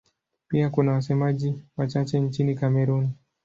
Pia 0.47 0.69
kuna 0.69 0.91
wasemaji 0.91 1.55
wachache 1.77 2.19
nchini 2.19 2.55
Kamerun. 2.55 3.09